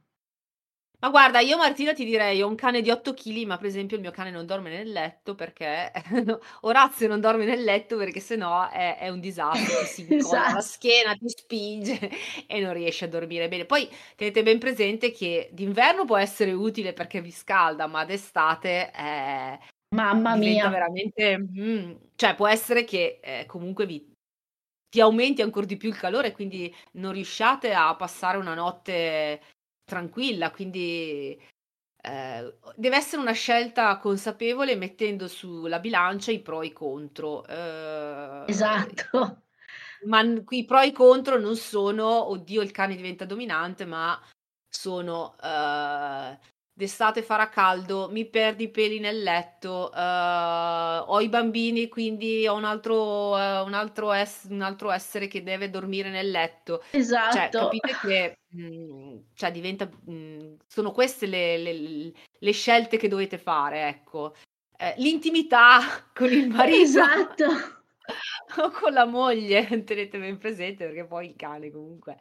[1.01, 3.95] Ma guarda, io Martina ti direi, ho un cane di 8 chili, ma per esempio
[3.97, 5.93] il mio cane non dorme nel letto perché
[6.63, 10.51] Orazio non dorme nel letto perché se no è è un disastro, ti si incolla
[10.51, 12.01] la Esa schiena, ti spinge
[12.49, 13.65] e non riesce a dormire bene.
[13.65, 19.59] Poi tenete ben presente che d'inverno può essere utile perché vi scalda, ma d'estate, ehm,
[19.95, 20.69] Mamma diventa mia.
[20.69, 24.05] veramente mhmm, cioè può essere che, ehm, comunque vi
[24.91, 29.41] ti aumenti ancor di più il calore, quindi non riusciate a passare una notte
[29.89, 30.51] tranquilla.
[30.53, 31.39] Quindi,
[32.63, 37.45] o deve essere una scelta consapevole mettendo sulla bilancia i pro e i contro.
[37.49, 39.43] Uhm, Esatto.
[40.07, 44.21] ma i pro e i contro non sono: "Oddio il cane diventa dominante", ma
[44.69, 46.39] sono, uhm:
[46.79, 52.55] "D'estate farà caldo, mi perdi i peli nel letto, uhm, ho i bambini quindi ho
[52.55, 56.81] un altro ehm, un altro ess un altro essere che deve dormire nel letto."
[57.27, 57.59] Cioè Esatto.
[57.59, 63.89] capite che, mhmm, cioè diventa mhmm, sono queste le le le scelte che dovete fare,
[63.89, 64.35] ecco.
[64.77, 65.81] Ehm, l'intimità
[66.15, 67.47] con il marito Esatto.
[68.63, 72.17] o con la moglie, tenete ben presente, perché poi il cane comunque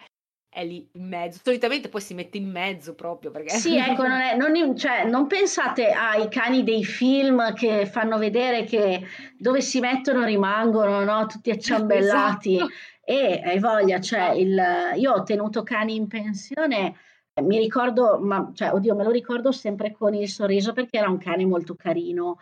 [0.57, 1.39] è lì in mezzo.
[1.43, 5.05] Solitamente poi si mette in mezzo proprio perché Sì, ecco, non è non im cioè
[5.05, 9.05] non pensate ai cani dei film che fanno vedere che
[9.37, 12.55] dove si mettono rimangono, no, tutti acciambellati.
[12.67, 12.73] Esatto.
[13.09, 14.59] Eh, hai voglia, cioè il
[14.95, 16.93] io ho tenuto cani in pensione
[17.33, 21.09] e mi ricordo ma cioè oddio, me lo ricordo sempre con il sorriso perché era
[21.09, 22.39] un cane molto carino.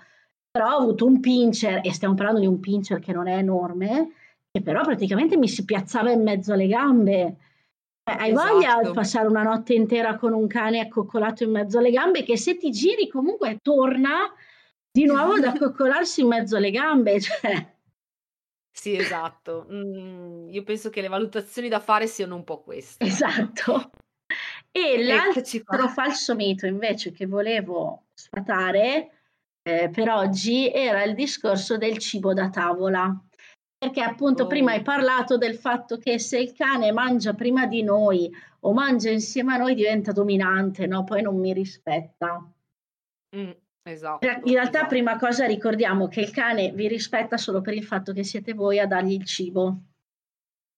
[0.49, 4.11] Però ho avuto un Pinscher, e stiamo parlando di un Pinscher che non è enorme,
[4.49, 7.35] che però praticamente mi si piazzava in mezzo alle gambe.
[8.07, 8.93] Eh, hai voglia di Esatto.
[8.93, 12.69] passare una notte intera con un cane accoccolato in mezzo alle gambe che se ti
[12.69, 14.31] giri comunque torna
[14.91, 17.73] di nuovo ad accoccolarsi in mezzo alle gambe, cioè
[18.71, 19.65] Sì, esatto.
[19.69, 23.05] Mhmm, io penso che le valutazioni da fare siano un po' queste.
[23.05, 23.89] Esatto.
[24.71, 29.09] E l'altro falso mito invece che volevo sfatare,
[29.63, 33.17] ehm, per oggi era il discorso del cibo da tavola.
[33.77, 34.73] Perché appunto prima Oh.
[34.73, 38.29] hai parlato del fatto che se il cane mangia prima di noi
[38.61, 42.51] o mangia insieme a noi diventa dominante, no, poi non mi rispetta.
[43.31, 43.53] Mh,
[44.19, 45.17] Cioè, in esatto, realtà prima esatto.
[45.17, 48.87] cosa ricordiamo che il cane vi rispetta solo per il fatto che siete voi a
[48.87, 49.83] dargli il cibo.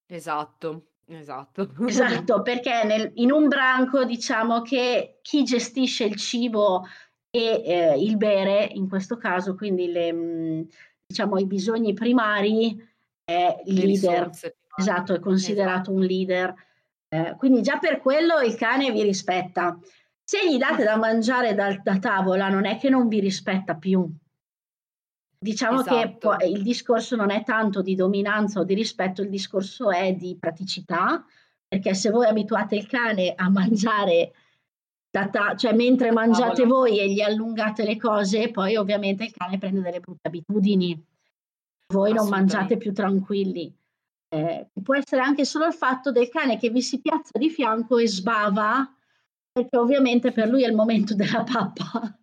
[0.09, 1.71] Esatto, esatto.
[1.85, 6.83] Esatto, perché nel in un branco diciamo che chi gestisce il cibo
[7.29, 10.67] e, ehm, il bere, in questo caso quindi le mhmm,
[11.07, 12.77] diciamo, i bisogni primari
[13.23, 14.29] è il Le leader.
[14.79, 15.93] Esatto, è considerato esatto.
[15.93, 16.53] un leader.
[17.09, 19.79] Eh, quindi già per quello il cane vi rispetta.
[20.23, 24.07] Se gli date da mangiare dal, da tavola, non è che non vi rispetta più.
[25.39, 26.35] Diciamo esatto.
[26.37, 30.35] che il discorso non è tanto di dominanza o di rispetto, il discorso è di
[30.39, 31.23] praticità,
[31.67, 34.31] perché se voi abituate il cane a mangiare
[35.17, 39.57] da ta- cioè mentre mangiate voi e gli allungate le cose, poi ovviamente il cane
[39.57, 41.03] prende delle brutte abitudini.
[41.91, 43.73] Voi non mangiate più tranquilli.
[44.29, 47.97] Eh, può essere anche solo il fatto del cane che vi si piazza di fianco
[47.97, 48.93] e sbava,
[49.51, 52.17] perché ovviamente per lui è il momento della pappa.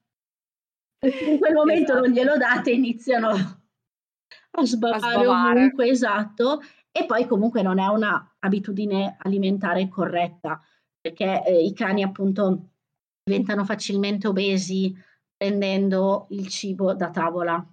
[1.04, 2.07] In quel momento esatto.
[2.07, 6.61] non glielo date, iniziano a sbavare, a sbavare ovunque, esatto,
[6.92, 10.62] e poi comunque non è una abitudine alimentare corretta,
[11.00, 12.73] perché eh, i cani appunto
[13.24, 14.94] diventano facilmente obesi
[15.34, 17.66] prendendo il cibo da tavola.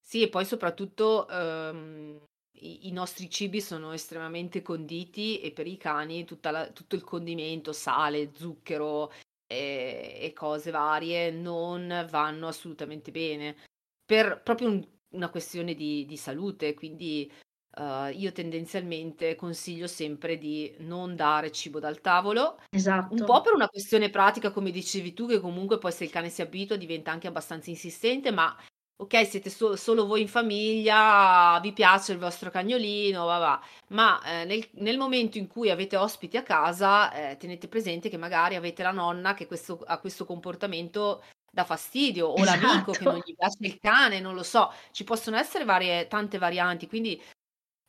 [0.00, 2.18] Sì, e poi soprattutto ehm,
[2.60, 7.72] i, i, nostri cibi sono estremamente conditi e per i cani la, tutto il condimento,
[7.72, 9.10] sale, zucchero
[9.46, 13.56] e, e, cose varie non vanno assolutamente bene
[14.04, 16.72] per proprio un, una questione di, di salute.
[16.72, 17.30] Quindi
[17.78, 23.14] Uh, io tendenzialmente consiglio sempre di non dare cibo dal tavolo, esatto.
[23.14, 26.28] un po' per una questione pratica, come dicevi tu, che comunque poi se il cane
[26.28, 28.52] si abitua diventa anche abbastanza insistente, ma
[29.00, 33.62] ok, siete so- solo voi in famiglia, vi piace il vostro cagnolino, va va.
[33.90, 38.16] ma eh, nel, nel, momento in cui avete ospiti a casa, eh, tenete presente che
[38.16, 42.66] magari avete la nonna che questo, ha questo comportamento dà fastidio, o esatto.
[42.66, 46.38] l'amico che non gli piace il cane, non lo so, ci possono essere varie, tante
[46.38, 47.20] varianti, quindi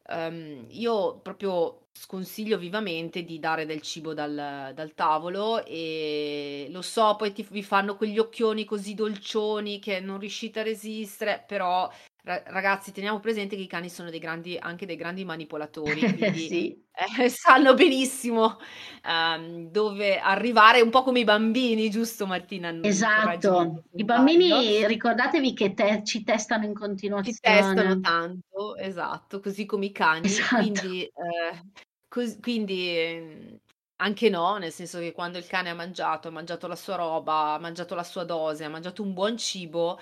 [0.09, 7.15] um, io proprio sconsiglio vivamente di dare del cibo dal, dal tavolo e lo so,
[7.17, 11.91] poi ti, vi fanno quegli occhioni così dolcioni che non riuscite a resistere, però
[12.23, 16.83] ragazzi teniamo presente che i cani sono dei grandi, anche dei grandi manipolatori, quindi sì.
[16.91, 18.57] eh, sanno benissimo
[19.05, 22.73] um, dove arrivare, un po' come i bambini, giusto Martina?
[22.81, 27.35] Esatto, i bambini ricordatevi che te, ci testano in continuazione.
[27.35, 30.55] Ci testano tanto, esatto, così come i cani, esatto.
[30.55, 31.03] quindi...
[31.03, 33.59] Eh, Cos- quindi ehm,
[33.97, 37.53] anche no, nel senso che quando il cane ha mangiato, ha mangiato la sua roba,
[37.53, 39.99] ha mangiato la sua dose, ha mangiato un buon cibo,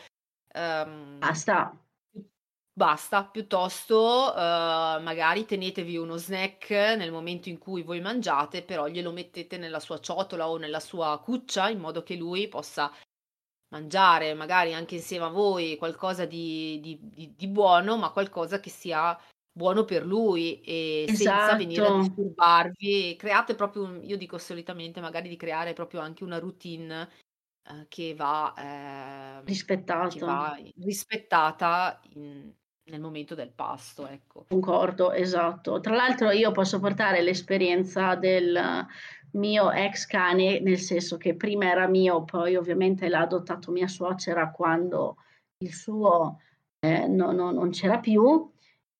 [0.53, 1.77] ehm, Basta.
[2.77, 4.37] Basta, piuttosto eh,
[5.01, 9.99] magari tenetevi uno snack nel momento in cui voi mangiate, però glielo mettete nella sua
[9.99, 12.91] ciotola o nella sua cuccia in modo che lui possa
[13.69, 18.69] mangiare magari anche insieme a voi qualcosa di, di- di- di buono, ma qualcosa che
[18.69, 19.17] sia
[19.51, 21.91] buono per lui e senza venire a Esatto.
[21.91, 23.15] disturbarvi.
[23.17, 27.09] Create proprio un io dico solitamente magari di creare proprio anche una routine,
[27.69, 29.65] ehm, che va ehm,
[30.07, 32.53] che va rispettata in
[32.89, 34.45] nel momento del pasto, ecco.
[34.47, 35.79] Concordo, esatto.
[35.79, 38.85] Tra l'altro io posso portare l'esperienza del
[39.31, 44.51] mio ex cane, nel senso che prima era mio, poi ovviamente l'ha adottato mia suocera
[44.51, 45.17] quando
[45.57, 46.39] il suo,
[46.79, 48.49] ehm, no no non c'era più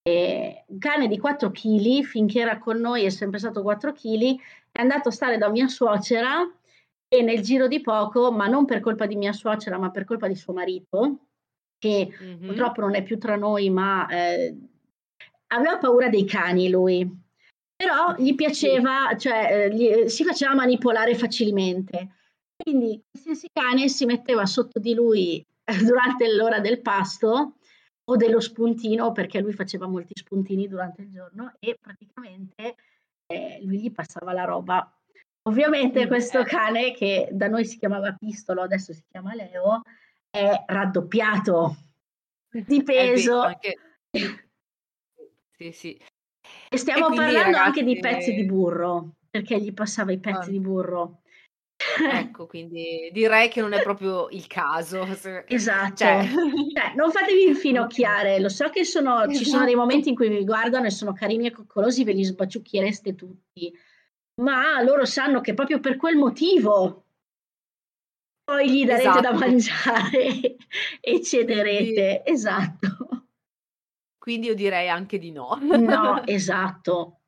[0.02, 4.36] e un cane di 4 kg, finché era con noi è sempre stato 4 kg,
[4.72, 6.40] è andato a stare da mia suocera
[7.08, 10.28] e nel giro di poco, ma non per colpa di mia suocera, ma per colpa
[10.28, 11.27] di suo marito,
[11.78, 12.46] che mm-hmm.
[12.46, 14.56] purtroppo non è più tra noi, ma eh,
[15.48, 17.26] aveva paura dei cani lui.
[17.76, 22.16] Però gli piaceva, cioè eh, gli, si faceva manipolare facilmente.
[22.56, 25.44] Quindi qualsiasi cane si metteva sotto di lui
[25.84, 27.58] durante l'ora del pasto
[28.04, 32.74] o dello spuntino perché lui faceva molti spuntini durante il giorno e praticamente
[33.26, 34.92] eh, lui gli passava la roba.
[35.42, 39.82] Ovviamente questo cane che da noi si chiamava Pistolo, adesso si chiama Leo,
[40.38, 41.76] è raddoppiato
[42.50, 43.42] di peso.
[43.42, 43.78] Eh anche...
[45.56, 46.00] Sì, sì.
[46.70, 47.66] E stiamo e parlando ragazzi...
[47.66, 50.52] anche di pezzi di burro, perché gli passava i pezzi oh.
[50.52, 51.20] di burro.
[52.10, 55.02] Ecco, quindi direi che non è proprio il caso.
[55.46, 55.94] Esatto.
[55.96, 56.26] Cioè...
[56.26, 59.38] Cioè, non fatevi infinocchiare, lo so che sono, esatto.
[59.38, 62.24] ci sono dei momenti in cui vi guardano e sono carini e coccolosi, ve li
[62.24, 63.72] sbaciucchiereste tutti,
[64.40, 67.07] ma loro sanno che proprio per quel motivo
[68.48, 69.20] poi gli darete esatto.
[69.20, 70.56] da mangiare
[71.02, 72.22] e cederete.
[72.22, 72.22] Quindi...
[72.24, 73.26] Esatto.
[74.16, 75.58] Quindi io direi anche di no.
[75.60, 77.18] No, esatto.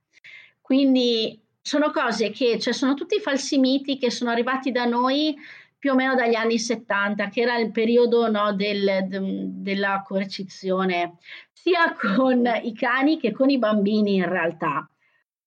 [0.62, 5.36] Quindi sono cose che, cioè sono tutti falsi miti che sono arrivati da noi
[5.78, 11.18] più o meno dagli anni 70, che era il periodo no, del, de, della coercizione,
[11.52, 14.88] sia con i cani che con i bambini in realtà.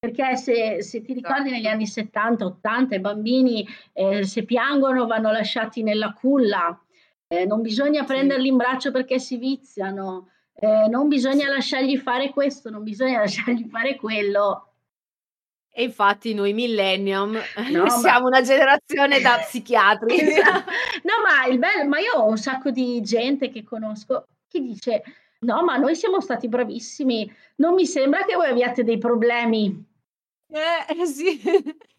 [0.04, 5.32] Perché se, se ti ricordi negli anni 70, 80, i bambini eh, se piangono vanno
[5.32, 6.78] lasciati nella culla,
[7.30, 12.70] eh, non bisogna prenderli in braccio perché si viziano, eh, non bisogna lasciargli fare questo,
[12.70, 14.74] non bisogna lasciargli fare quello.
[15.72, 17.40] E infatti noi millennium
[17.72, 18.28] no, siamo ma...
[18.28, 20.20] una generazione da psichiatri.
[20.20, 20.70] Esatto.
[21.04, 25.02] No, ma il bello, ma io ho un sacco di gente che conosco che dice:
[25.40, 27.32] No, ma noi siamo stati bravissimi.
[27.56, 29.92] Non mi sembra che voi abbiate dei problemi.
[30.54, 31.42] Eh, sì.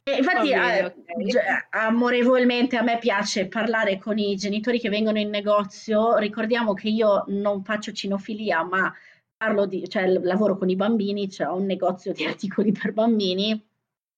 [0.06, 1.44] E infatti, bene, eh, okay.
[1.70, 6.16] amorevolmente a me piace parlare con i genitori che vengono in negozio.
[6.18, 8.94] Ricordiamo che io non faccio cinofilia, ma
[9.36, 13.60] parlo di, cioè, lavoro con i bambini, cioè ho un negozio di articoli per bambini.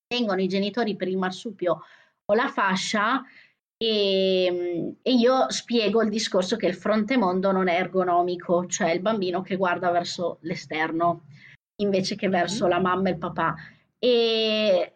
[0.09, 1.81] Vengono i genitori per il marsupio
[2.27, 3.23] o la fascia
[3.79, 9.01] e, e, io spiego il discorso che il fronte mondo non è ergonomico, cioè il
[9.01, 11.25] bambino che guarda verso l'esterno
[11.83, 12.73] invece che verso mm-hmm.
[12.75, 13.55] la mamma e il papà.
[13.99, 14.93] E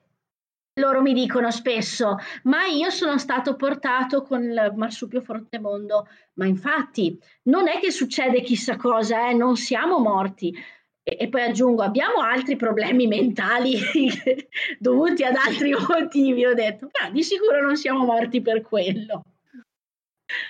[0.75, 7.19] loro mi dicono spesso, ma io sono stato portato con il marsupio Frontemondo, ma infatti
[7.45, 9.35] non è che succede chissà cosa, eh?
[9.35, 10.55] non siamo morti.
[11.03, 13.79] E, e, poi aggiungo, abbiamo altri problemi mentali
[14.79, 16.45] dovuti ad altri motivi.
[16.47, 19.25] Ho detto, ah, di sicuro non siamo morti per quello.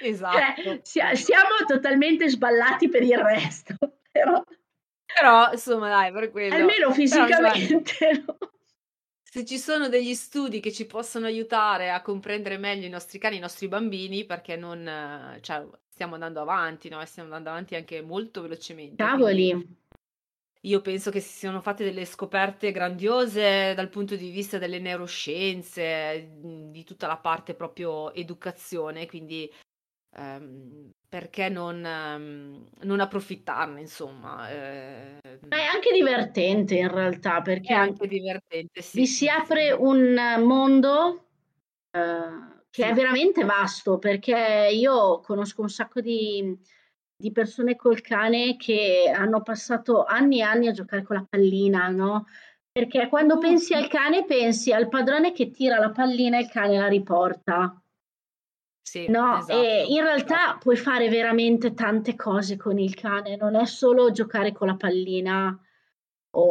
[0.00, 0.62] Esatto.
[0.62, 3.74] Cioè, sia, siamo totalmente sballati per il resto.
[4.10, 4.42] Però,
[5.14, 6.54] però insomma, dai, per quello.
[6.54, 7.94] Almeno fisicamente.
[7.98, 8.36] Però,
[9.22, 13.36] se ci sono degli studi che ci possono aiutare a comprendere meglio i nostri cani,
[13.36, 17.04] i nostri bambini, perché non, cioè, stiamo andando avanti, no?
[17.04, 18.96] Stiamo andando avanti anche molto velocemente.
[18.96, 19.78] Cavoli.
[20.62, 26.32] Io penso che si siano fatte delle scoperte grandiose dal punto di vista delle neuroscienze,
[26.40, 29.50] di tutta la parte proprio educazione, quindi
[30.16, 34.50] ehm, perché non, ehm, non approfittarne, insomma.
[34.50, 38.98] Eh, Ma è anche divertente in realtà, perché è anche divertente, sì.
[39.00, 41.26] vi si apre un mondo
[41.90, 46.56] eh, che è veramente vasto, perché io conosco un sacco di,
[47.16, 51.88] di persone col cane che hanno passato anni e anni a giocare con la pallina,
[51.88, 52.26] no?
[52.70, 56.48] Perché quando oh, pensi al cane pensi al padrone che tira la pallina e il
[56.48, 57.82] cane la riporta.
[58.82, 60.58] Sì, No, esatto, e in realtà esatto.
[60.58, 65.58] puoi fare veramente tante cose con il cane, non è solo giocare con la pallina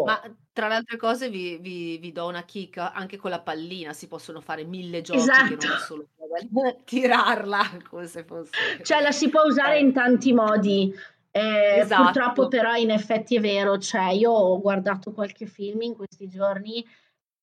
[0.06, 3.42] Ma o tra le altre cose vi, vi- vi do una chicca, anche con la
[3.42, 5.68] pallina si possono fare mille giochi che Esatto.
[5.68, 6.08] non è solo
[6.86, 8.52] tirarla come se fosse...
[8.84, 10.94] Cioè la si può usare Eh, in tanti modi.
[11.32, 15.96] Eh, purtroppo esatto, però in effetti è vero, cioè io ho guardato qualche film in
[15.96, 16.86] questi giorni,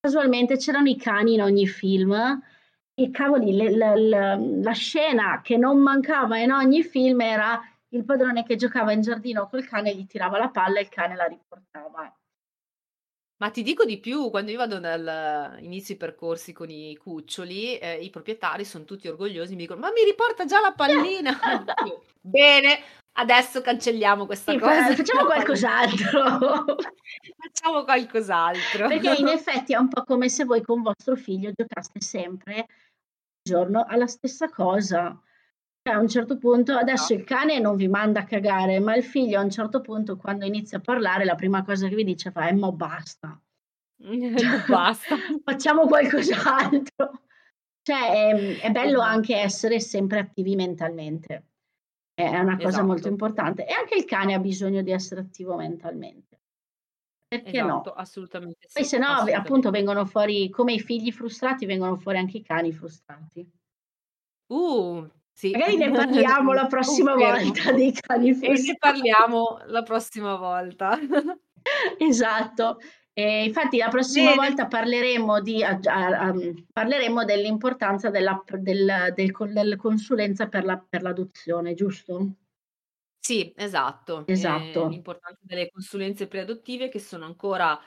[0.01, 2.43] casualmente c'erano i cani in ogni film
[2.99, 8.05] e cavoli, le, le, le, la scena che non mancava in ogni film era il
[8.05, 11.27] padrone che giocava in giardino col cane, gli tirava la palla e il cane la
[11.27, 12.17] riportava.
[13.39, 17.77] Ma ti dico di più, quando io vado nel inizio i percorsi con i cuccioli,
[17.77, 21.37] eh, i proprietari sono tutti orgogliosi, mi dicono: Ma mi riporta già la pallina!
[22.19, 22.79] Bene,
[23.17, 24.95] adesso cancelliamo questa Sì, cosa.
[24.95, 26.65] facciamo qualcos'altro.
[27.37, 28.89] Facciamo qualcos'altro.
[28.89, 32.67] Perché in effetti è un po' come se voi con vostro figlio giocaste sempre
[33.43, 35.19] giorno alla stessa cosa.
[35.83, 39.05] Cioè, a un certo punto, adesso il cane non vi manda a cagare, ma il
[39.05, 42.31] figlio a un certo punto, quando inizia a parlare, la prima cosa che vi dice
[42.33, 43.41] fa è: "Ma basta".
[44.69, 45.17] Basta.
[45.45, 47.23] Facciamo qualcos'altro.
[47.83, 49.01] Cioè, è, è bello Esatto.
[49.15, 51.45] anche essere sempre attivi mentalmente.
[52.19, 53.09] È una cosa molto Esatto.
[53.09, 53.67] importante.
[53.67, 56.41] E anche il cane ha bisogno di essere attivo mentalmente.
[57.29, 57.95] Perché Esatto, no?
[57.97, 62.39] assolutamente Poi sì, se no, appunto, vengono fuori come i figli frustrati, vengono fuori anche
[62.39, 63.47] i cani frustrati.
[64.51, 68.67] Uh, sì, Magari ne parliamo la prossima volta dei cani E frustrati.
[68.69, 70.99] ne parliamo la prossima volta.
[71.99, 72.79] Esatto.
[73.19, 74.47] E infatti la prossima Bene.
[74.49, 80.77] volta parleremo, di, a- a- um, parleremo dell'importanza della, del, del, della consulenza per, la,
[80.79, 82.35] per l'adozione, giusto?
[83.19, 84.25] Sì, esatto.
[84.27, 84.87] Esatto.
[84.87, 87.81] Eh, l'importanza delle consulenze preadottive che sono ancora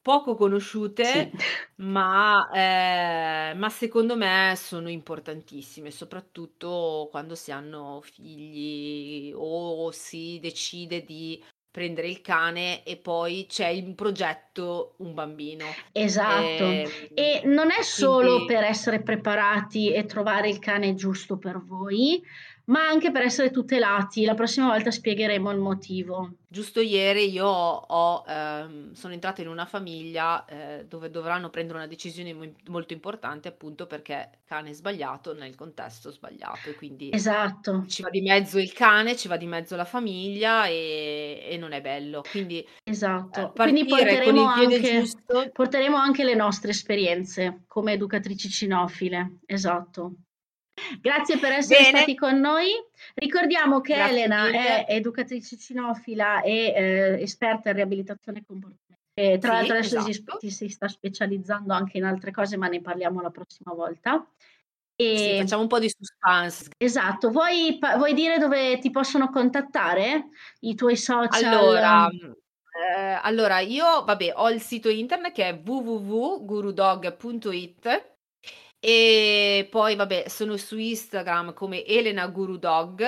[0.00, 1.30] poco conosciute, Sì.
[1.76, 11.02] ma, eh, ma secondo me sono importantissime, soprattutto quando si hanno figli o si decide
[11.04, 11.42] di
[11.76, 15.66] prendere il cane e poi c'è in progetto un bambino.
[15.92, 16.40] Esatto.
[16.40, 21.62] Eh, E non è solo quindi per essere preparati e trovare il cane giusto per
[21.62, 22.24] voi,
[22.66, 24.24] ma anche per essere tutelati.
[24.24, 26.36] La prossima volta spiegheremo il motivo.
[26.48, 31.86] Giusto ieri io ho, ehm, sono entrata in una famiglia eh, dove dovranno prendere una
[31.86, 37.84] decisione mo- molto importante appunto perché cane sbagliato nel contesto sbagliato e quindi Esatto.
[37.88, 41.72] ci va di mezzo il cane, ci va di mezzo la famiglia e, e non
[41.72, 42.22] è bello.
[42.28, 43.52] Quindi eh, Esatto.
[43.54, 49.38] Quindi partire con porteremo anche, giusto, porteremo anche le nostre esperienze come educatrici cinofile.
[49.46, 50.14] Esatto.
[51.00, 51.84] Grazie per essere Bene.
[51.84, 52.68] stati con noi.
[53.14, 54.50] Ricordiamo che Grazie Elena mille.
[54.50, 58.84] è educatrice cinofila e, ehm, esperta in riabilitazione comportamentale
[59.18, 60.36] e tra Sì, l'altro adesso si esatto.
[60.36, 64.28] ti si sta specializzando anche in altre cose, ma ne parliamo la prossima volta.
[65.14, 66.68] Sì, E facciamo un po' di suspense.
[66.80, 70.28] Esatto, vuoi vuoi dire dove ti possono contattare?
[70.60, 70.94] I tuoi
[71.30, 72.08] Allora, social?
[72.08, 72.32] mhmm,
[72.86, 78.15] ehm, allora io vabbè, ho il sito internet che è www.gurudog.it
[78.88, 83.04] e poi vabbè, sono su Instagram come Elena Guru Dog,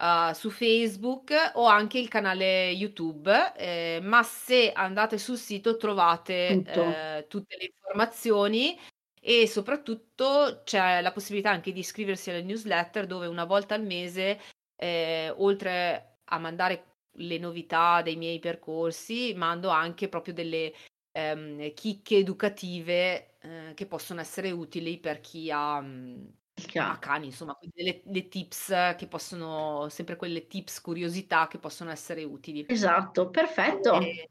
[0.00, 6.62] uhm, su Facebook ho anche il canale YouTube, ehm, ma se andate sul sito trovate,
[6.66, 8.76] ehm, tutte le informazioni
[9.20, 14.40] e soprattutto c'è la possibilità anche di iscriversi alle newsletter dove una volta al mese,
[14.76, 20.72] ehm, oltre a mandare le novità dei miei percorsi, mando anche proprio delle,
[21.16, 26.32] ehm, chicche educative, ehm, che possono essere utili per chi ha mhmm,
[26.78, 32.24] ha cani insomma, delle le tips che possono sempre quelle tips, curiosità che possono essere
[32.24, 32.68] utili.
[32.68, 33.92] Esatto, perfetto.
[33.98, 34.30] E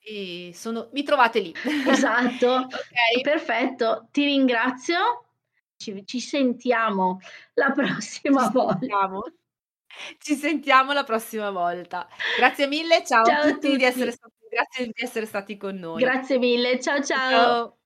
[0.00, 1.58] e sono mi trovate lì.
[1.84, 3.22] Esatto, Okay?
[3.22, 4.08] perfetto.
[4.10, 5.22] Ti ringrazio.
[5.76, 7.20] Ci ci sentiamo
[7.54, 7.70] la
[8.24, 9.22] Ci prossima vol sentiamo.
[10.18, 12.08] Ci sentiamo la prossima volta.
[12.32, 14.12] Grazie mille, ciao a Ciao a tutti di essere tutti.
[14.12, 16.00] stati grazie di essere stati con noi.
[16.00, 16.80] Grazie mille.
[16.80, 17.30] Ciao, ciao.
[17.30, 17.78] Ciao.